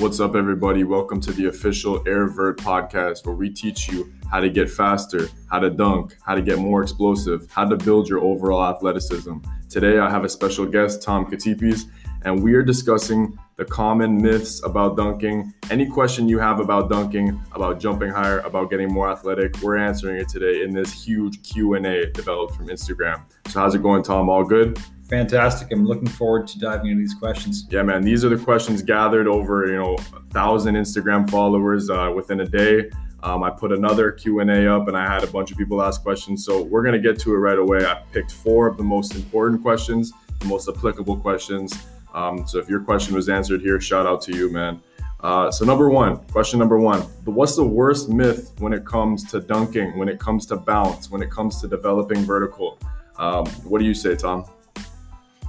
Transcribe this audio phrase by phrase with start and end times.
[0.00, 0.82] What's up, everybody?
[0.82, 5.58] Welcome to the official AirVert podcast, where we teach you how to get faster, how
[5.58, 9.40] to dunk, how to get more explosive, how to build your overall athleticism.
[9.68, 11.82] Today, I have a special guest, Tom Kiatipis,
[12.22, 15.52] and we are discussing the common myths about dunking.
[15.70, 20.16] Any question you have about dunking, about jumping higher, about getting more athletic, we're answering
[20.16, 23.20] it today in this huge Q&A developed from Instagram.
[23.48, 24.30] So how's it going, Tom?
[24.30, 24.80] All good?
[25.10, 25.72] Fantastic.
[25.72, 27.66] I'm looking forward to diving into these questions.
[27.68, 28.02] Yeah, man.
[28.02, 32.46] These are the questions gathered over, you know, a thousand Instagram followers uh, within a
[32.46, 32.88] day.
[33.24, 36.44] Um, I put another Q&A up and I had a bunch of people ask questions.
[36.44, 37.84] So we're going to get to it right away.
[37.84, 41.74] I picked four of the most important questions, the most applicable questions.
[42.14, 44.80] Um, so if your question was answered here, shout out to you, man.
[45.18, 49.40] Uh, so number one, question number one, what's the worst myth when it comes to
[49.40, 52.78] dunking, when it comes to bounce, when it comes to developing vertical?
[53.18, 54.46] Um, what do you say, Tom?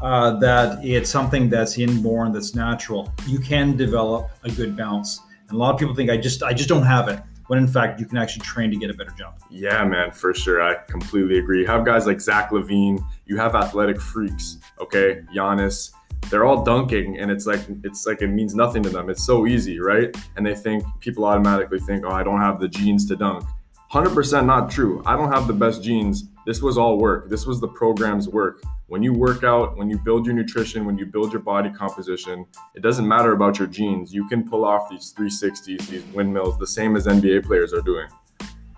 [0.02, 3.14] Uh, that it's something that's inborn, that's natural.
[3.28, 6.54] You can develop a good bounce, and a lot of people think I just I
[6.54, 7.20] just don't have it.
[7.48, 9.36] When in fact, you can actually train to get a better jump.
[9.50, 10.62] Yeah, man, for sure.
[10.62, 11.60] I completely agree.
[11.60, 13.04] You have guys like Zach LaVine.
[13.26, 14.58] You have athletic freaks.
[14.80, 15.92] Okay, Giannis.
[16.30, 19.10] They're all dunking, and it's like it's like it means nothing to them.
[19.10, 20.16] It's so easy, right?
[20.36, 23.44] And they think people automatically think, "Oh, I don't have the genes to dunk."
[23.92, 25.04] 100% not true.
[25.06, 26.30] I don't have the best genes.
[26.46, 27.30] This was all work.
[27.30, 28.64] This was the program's work.
[28.88, 32.46] When you work out, when you build your nutrition, when you build your body composition,
[32.74, 34.14] it doesn't matter about your genes.
[34.14, 38.08] You can pull off these 360s, these windmills, the same as NBA players are doing.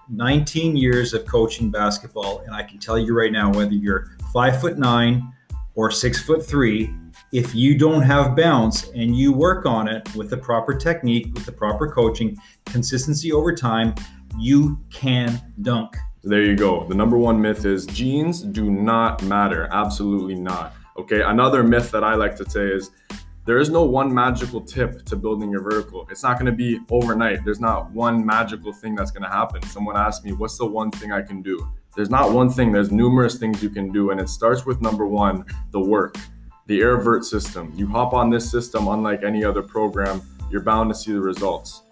[0.09, 4.59] 19 years of coaching basketball, and I can tell you right now, whether you're five
[4.59, 5.31] foot nine
[5.75, 6.91] or six foot three,
[7.31, 11.45] if you don't have bounce and you work on it with the proper technique, with
[11.45, 13.95] the proper coaching, consistency over time,
[14.37, 15.95] you can dunk.
[16.23, 16.85] There you go.
[16.85, 19.67] The number one myth is genes do not matter.
[19.71, 20.73] Absolutely not.
[20.97, 21.21] Okay.
[21.21, 22.91] Another myth that I like to say is
[23.45, 26.07] there is no one magical tip to building your vertical.
[26.09, 27.43] It's not going to be overnight.
[27.43, 29.61] There's not one magical thing that's going to happen.
[29.63, 31.69] Someone asked me, What's the one thing I can do?
[31.95, 34.11] There's not one thing, there's numerous things you can do.
[34.11, 36.17] And it starts with number one, the work,
[36.67, 37.73] the AirVert system.
[37.75, 41.83] You hop on this system, unlike any other program, you're bound to see the results.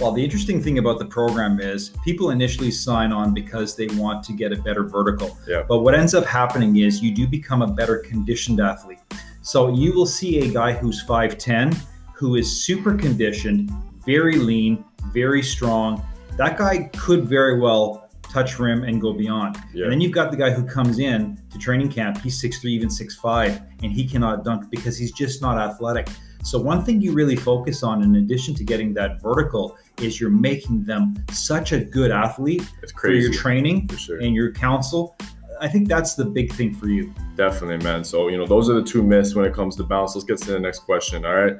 [0.00, 4.24] Well, the interesting thing about the program is people initially sign on because they want
[4.24, 5.38] to get a better vertical.
[5.46, 5.62] Yeah.
[5.68, 8.98] But what ends up happening is you do become a better conditioned athlete.
[9.42, 11.78] So you will see a guy who's 5'10,
[12.14, 13.70] who is super conditioned,
[14.04, 16.04] very lean, very strong.
[16.36, 19.58] That guy could very well touch rim and go beyond.
[19.72, 19.84] Yeah.
[19.84, 22.88] And then you've got the guy who comes in to training camp, he's 6'3, even
[22.88, 26.08] 6'5, and he cannot dunk because he's just not athletic.
[26.44, 30.28] So one thing you really focus on in addition to getting that vertical is you're
[30.28, 34.18] making them such a good athlete It's for your training sure.
[34.18, 35.16] and your counsel.
[35.58, 37.14] I think that's the big thing for you.
[37.34, 38.04] Definitely, man.
[38.04, 40.14] So, you know, those are the two myths when it comes to bounce.
[40.14, 41.24] Let's get to the next question.
[41.24, 41.56] All right.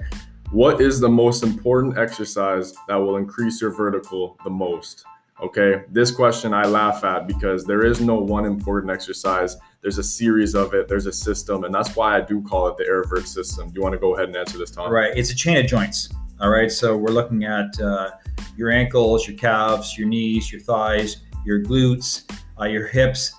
[0.51, 5.07] What is the most important exercise that will increase your vertical the most?
[5.43, 5.83] Okay.
[5.91, 9.57] This question I laugh at because there is no one important exercise.
[9.83, 11.65] There's a series of it, there's a system.
[11.65, 13.69] And that's why I do call it the AirVert system.
[13.69, 14.91] Do you want to go ahead and answer this, Tom?
[14.91, 15.13] Right.
[15.17, 16.09] It's a chain of joints.
[16.41, 16.71] All right.
[16.71, 18.13] So we're looking at uh,
[18.57, 22.31] your ankles, your calves, your knees, your thighs, your glutes,
[22.61, 23.35] uh, your hips,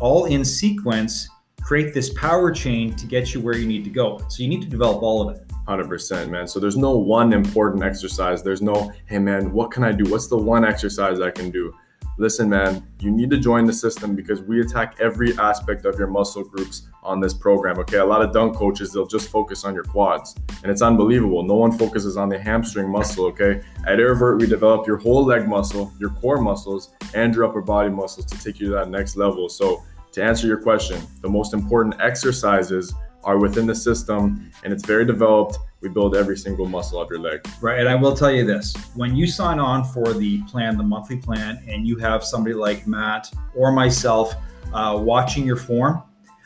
[0.00, 1.28] all in sequence.
[1.62, 4.18] Create this power chain to get you where you need to go.
[4.28, 5.45] So you need to develop all of it.
[5.66, 6.46] 100%, man.
[6.46, 8.42] So there's no one important exercise.
[8.42, 10.04] There's no, hey, man, what can I do?
[10.10, 11.74] What's the one exercise I can do?
[12.18, 16.06] Listen, man, you need to join the system because we attack every aspect of your
[16.06, 17.78] muscle groups on this program.
[17.80, 21.42] Okay, a lot of dunk coaches, they'll just focus on your quads, and it's unbelievable.
[21.42, 23.26] No one focuses on the hamstring muscle.
[23.26, 27.60] Okay, at AirVert, we develop your whole leg muscle, your core muscles, and your upper
[27.60, 29.50] body muscles to take you to that next level.
[29.50, 32.94] So, to answer your question, the most important exercises
[33.24, 35.58] are within the system, and it's very developed.
[35.80, 37.46] We build every single muscle of your leg.
[37.60, 37.80] Right.
[37.80, 41.16] And I will tell you this when you sign on for the plan, the monthly
[41.16, 44.34] plan, and you have somebody like Matt or myself
[44.72, 46.02] uh, watching your form,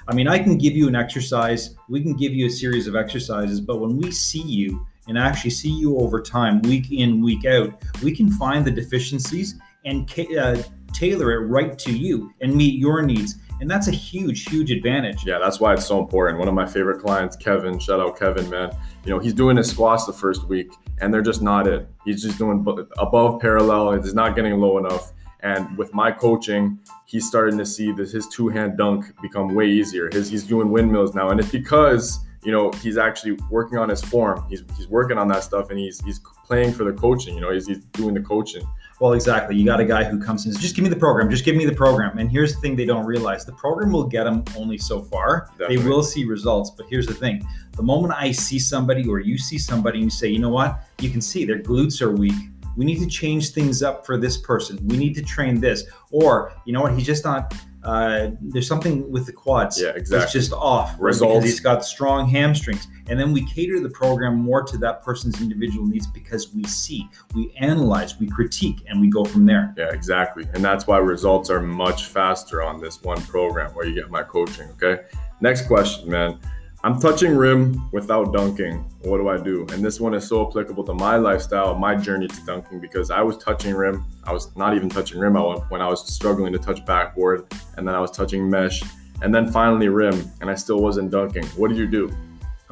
[0.09, 2.97] I mean, I can give you an exercise, we can give you a series of
[2.97, 7.45] exercises, but when we see you and actually see you over time, week in, week
[7.45, 9.55] out, we can find the deficiencies
[9.85, 10.61] and uh,
[10.93, 13.37] tailor it right to you and meet your needs.
[13.61, 15.27] And that's a huge, huge advantage.
[15.27, 16.39] Yeah, that's why it's so important.
[16.39, 18.71] One of my favorite clients, Kevin, shout out Kevin, man.
[19.05, 21.89] You know, he's doing his squats the first week and they're just not it.
[22.05, 22.65] He's just doing
[22.99, 25.13] above parallel, it's not getting low enough.
[25.43, 29.67] And with my coaching, he's starting to see that his two hand dunk become way
[29.69, 30.11] easier.
[30.13, 34.03] His he's doing windmills now, and it's because you know he's actually working on his
[34.03, 34.45] form.
[34.51, 37.35] He's he's working on that stuff, and he's he's playing for the coaching.
[37.35, 38.67] You know, he's he's doing the coaching.
[39.01, 39.57] Well, exactly.
[39.57, 41.45] You got a guy who comes in and says, just give me the program, just
[41.47, 42.19] give me the program.
[42.19, 45.49] And here's the thing they don't realize the program will get them only so far.
[45.53, 45.77] Definitely.
[45.77, 46.71] They will see results.
[46.71, 47.43] But here's the thing
[47.73, 50.83] the moment I see somebody or you see somebody and you say, you know what,
[51.01, 52.35] you can see their glutes are weak.
[52.77, 54.79] We need to change things up for this person.
[54.87, 55.85] We need to train this.
[56.11, 59.81] Or, you know what, he's just not uh, there's something with the quads.
[59.81, 60.25] Yeah, exactly.
[60.25, 60.93] It's just off.
[60.93, 61.01] right?
[61.01, 61.37] Results.
[61.37, 62.87] Because he's got strong hamstrings.
[63.09, 67.09] And then we cater the program more to that person's individual needs because we see,
[67.35, 69.75] we analyze, we critique, and we go from there.
[69.77, 70.47] Yeah, exactly.
[70.55, 74.23] And that's why results are much faster on this one program where you get my
[74.23, 74.69] coaching.
[74.71, 75.03] Okay.
[75.41, 76.39] Next question, man.
[76.83, 78.79] I'm touching rim without dunking.
[79.03, 79.67] What do I do?
[79.71, 83.21] And this one is so applicable to my lifestyle, my journey to dunking, because I
[83.21, 84.07] was touching rim.
[84.25, 85.83] I was not even touching rim point.
[85.83, 87.45] I was struggling to touch backboard,
[87.77, 88.83] and then I was touching mesh,
[89.21, 91.45] and then finally rim, and I still wasn't dunking.
[91.49, 92.11] What do you do?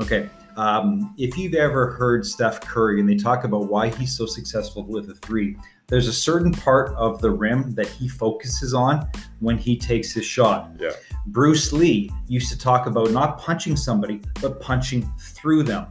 [0.00, 0.30] Okay.
[0.58, 4.82] Um, if you've ever heard Steph Curry and they talk about why he's so successful
[4.82, 5.56] with a three,
[5.86, 9.08] there's a certain part of the rim that he focuses on
[9.38, 10.72] when he takes his shot.
[10.80, 10.90] Yeah.
[11.26, 15.86] Bruce Lee used to talk about not punching somebody, but punching through them.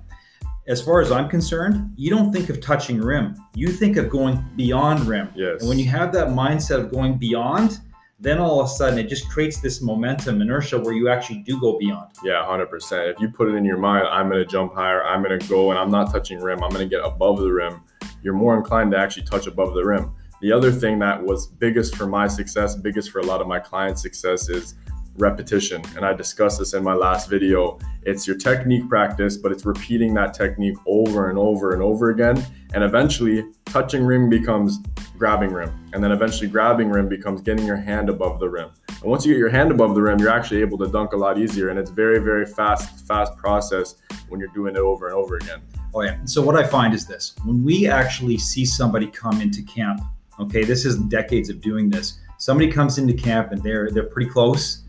[0.68, 3.38] As far as I'm concerned, you don't think of touching rim.
[3.56, 5.30] You think of going beyond rim.
[5.34, 5.62] Yes.
[5.62, 7.80] And when you have that mindset of going beyond,
[8.19, 11.60] then all of a sudden it just creates this momentum, inertia where you actually do
[11.60, 12.12] go beyond.
[12.24, 13.14] Yeah, 100%.
[13.14, 15.48] If you put it in your mind, I'm going to jump higher, I'm going to
[15.48, 17.84] go, and I'm not touching rim, I'm going to get above the rim,
[18.24, 20.14] you're more inclined to actually touch above the rim.
[20.42, 23.60] The other thing that was biggest for my success, biggest for a lot of my
[23.60, 24.75] clients' success is
[25.18, 25.81] repetition.
[25.96, 27.80] And I discussed this in my last video.
[28.04, 32.44] It's your technique practice, but it's repeating that technique over and over and over again.
[32.74, 34.80] And eventually, touching rim becomes
[35.18, 35.72] grabbing rim.
[35.94, 38.69] And then eventually, grabbing rim becomes getting your hand above the rim.
[38.90, 41.18] And once you get your hand above the rim, you're actually able to dunk a
[41.18, 41.69] lot easier.
[41.69, 43.96] And it's very, very fast, fast process
[44.30, 45.62] when you're doing it over and over again.
[45.94, 46.18] Oh yeah.
[46.25, 50.02] So what I find is this: when we actually see somebody come into camp,
[50.40, 52.19] okay, this is decades of doing this.
[52.38, 54.84] Somebody comes into camp and they're they're pretty close,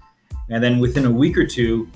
[0.50, 1.88] and then within a week or two,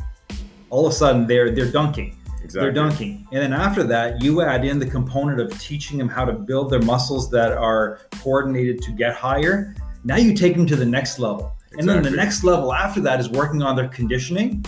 [0.71, 2.17] all of a sudden they're they're dunking.
[2.45, 2.61] Exactly.
[2.61, 6.25] They're dunking, and then after that, you add in the component of teaching them how
[6.25, 9.77] to build their muscles that are coordinated to get higher.
[10.03, 13.21] Now you take them to the next level, and then the next level after that
[13.21, 14.65] is working on their conditioning,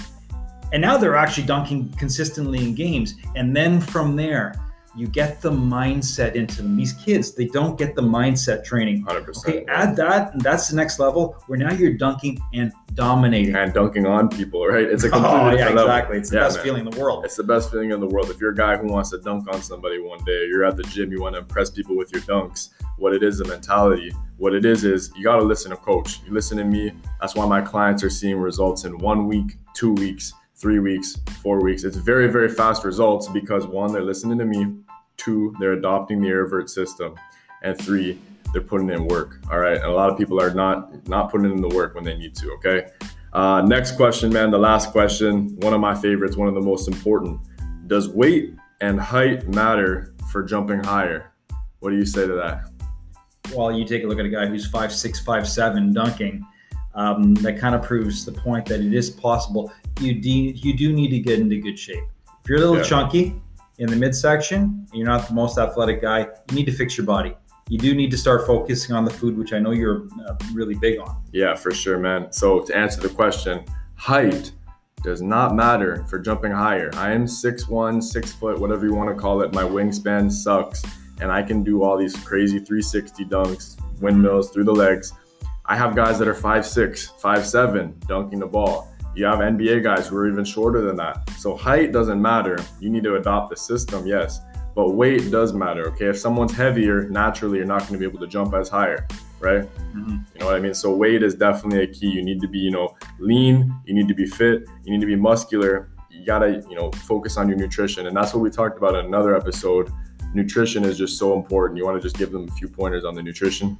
[0.73, 3.15] and now they're actually dunking consistently in games.
[3.35, 4.55] And then from there,
[4.97, 6.77] you get the mindset into them.
[6.77, 9.05] These kids, they don't get the mindset training.
[9.07, 9.39] 100%.
[9.49, 13.57] Okay, add that, and that's the next level where now you're dunking and dominating.
[13.57, 14.85] and dunking on people, right?
[14.85, 15.83] It's a oh, completely Oh, yeah, level.
[15.85, 16.19] exactly.
[16.19, 16.65] It's the Yeah, best man.
[16.65, 17.25] feeling in the world.
[17.25, 18.31] It's the best feeling in the world.
[18.31, 20.85] If you're a guy who wants to dunk on somebody one day, you're at the
[20.85, 22.69] gym, you want to impress people with your dunks.
[22.97, 24.13] What it is, the mentality.
[24.37, 26.21] What it is, is you got to listen to coach.
[26.25, 26.93] You listen to me.
[27.21, 31.61] That's why my clients are seeing results in one week, two weeks, three weeks, four
[31.61, 31.83] weeks.
[31.83, 34.67] It's very, very fast results because one, they're listening to me.
[35.25, 37.15] Two, they're adopting the Airvert system.
[37.63, 38.19] And three,
[38.53, 39.41] they're putting in work.
[39.51, 39.77] All right.
[39.77, 42.35] And a lot of people are not not putting in the work when they need
[42.37, 42.53] to.
[42.53, 42.87] Okay.
[43.33, 44.51] Uh, next question, man.
[44.51, 45.57] The last question.
[45.61, 46.37] One of my favorites.
[46.37, 47.41] One of the most important.
[47.87, 51.33] Does weight and height matter for jumping higher?
[51.81, 52.71] What do you say to that?
[53.55, 56.45] Well, you take a look at a guy who's five six, five seven dunking.
[56.95, 59.73] Um, that kind of proves the point that it is possible.
[60.01, 62.05] You de- you do need to get into good shape.
[62.43, 62.85] If you're a little Yeah.
[62.85, 63.43] chunky
[63.79, 67.35] in the midsection, you're not the most athletic guy, you need to fix your body.
[67.69, 70.75] You do need to start focusing on the food, which I know you're uh, really
[70.75, 71.23] big on.
[71.33, 72.31] Yeah, for sure, man.
[72.31, 73.65] So to answer the question,
[73.97, 74.53] height
[75.03, 76.91] does not matter for jumping higher.
[76.95, 79.55] I am 6'1, 6 foot, whatever you want to call it.
[79.55, 80.83] My wingspan sucks,
[81.21, 85.13] and I can do all these crazy 360 dunks, windmills through the legs.
[85.67, 88.94] I have guys that are 5'6, 5'7, dunking the ball.
[89.15, 91.29] You have NBA guys who are even shorter than that.
[91.39, 92.59] So height doesn't matter.
[92.81, 94.41] You need to adopt the system, yes.
[94.75, 96.07] But weight does matter, okay?
[96.07, 99.07] If someone's heavier, naturally you're not going to be able to jump as higher,
[99.39, 99.69] right?
[99.95, 100.25] Mhm.
[100.35, 100.75] You know what I mean?
[100.75, 102.09] So weight is definitely a key.
[102.09, 103.73] You need to be, you know, lean.
[103.87, 104.65] You need to be fit.
[104.85, 105.91] You need to be muscular.
[106.11, 109.07] You gotta, you know, focus on your nutrition, and that's what we talked about in
[109.07, 109.91] another episode.
[110.35, 111.79] Nutrition is just so important.
[111.79, 113.79] You want to just give them a few pointers on the nutrition.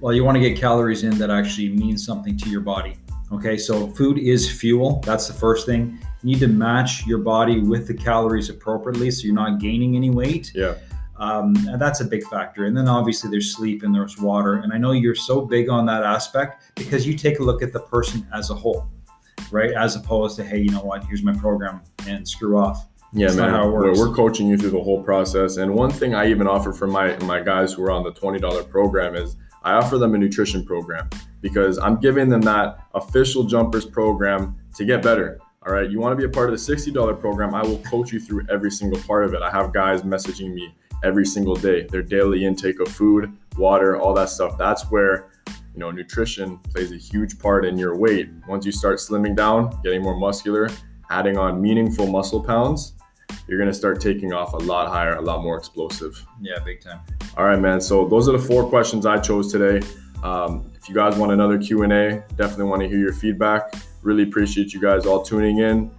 [0.00, 2.96] Well, you want to get calories in that actually means something to your body.
[3.32, 5.00] Okay, so food is fuel.
[5.04, 5.98] That's the first thing.
[6.22, 10.10] You need to match your body with the calories appropriately so you're not gaining any
[10.10, 10.50] weight.
[10.54, 10.74] Yeah.
[11.16, 12.64] Um, and that's a big factor.
[12.64, 14.54] And then obviously there's sleep and there's water.
[14.54, 17.72] And I know you're so big on that aspect because you take a look at
[17.72, 18.88] the person as a whole,
[19.50, 19.70] right?
[19.72, 22.86] As opposed to, hey, you know what, here's my program and screw off.
[23.12, 23.50] Yeah, That's man.
[23.50, 23.98] how it We're, works.
[23.98, 25.56] we're coaching you through the whole process.
[25.58, 28.38] And one thing I even offer for my my guys who are on the twenty
[28.38, 31.10] dollar program is I offer them a nutrition program
[31.40, 35.38] because I'm giving them that official jumpers program to get better.
[35.66, 35.90] All right.
[35.90, 37.54] You want to be a part of the $60 program?
[37.54, 39.42] I will coach you through every single part of it.
[39.42, 41.82] I have guys messaging me every single day.
[41.84, 44.56] Their daily intake of food, water, all that stuff.
[44.58, 45.30] That's where
[45.74, 48.28] you know nutrition plays a huge part in your weight.
[48.48, 50.68] Once you start slimming down, getting more muscular,
[51.10, 52.94] adding on meaningful muscle pounds,
[53.46, 56.24] you're gonna start taking off a lot higher, a lot more explosive.
[56.40, 57.00] Yeah, big time.
[57.36, 57.80] All right, man.
[57.80, 59.86] So those are the four questions I chose today.
[60.22, 63.74] Um, if you guys want another Q and A, definitely want to hear your feedback.
[64.02, 65.90] Really appreciate you guys all tuning in.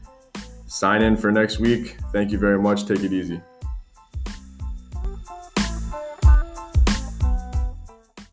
[0.68, 1.98] Sign in for next week.
[2.12, 2.86] Thank you very much.
[2.86, 3.42] Take it easy.